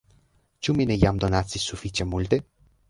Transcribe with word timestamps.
Ĉu 0.67 0.75
mi 0.79 0.89
ne 0.93 0.97
jam 1.03 1.21
donacis 1.25 1.71
sufiĉe 1.71 2.11
multe!" 2.17 2.43